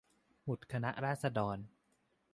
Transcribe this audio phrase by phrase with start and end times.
[0.43, 1.57] หมุดคณะราษฎร